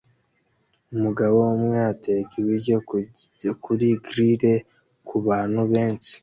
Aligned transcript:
Umugabo 0.93 1.37
umwe 1.55 1.77
ateka 1.93 2.31
ibiryo 2.41 2.75
kuri 3.63 3.87
grill 4.05 4.41
kubantu 5.07 5.59
benshi 5.73 6.15